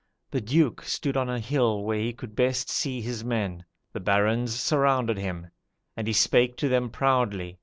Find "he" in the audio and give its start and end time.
1.99-2.11, 6.07-6.13